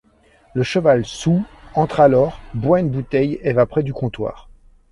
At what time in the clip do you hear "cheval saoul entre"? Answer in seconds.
0.63-1.99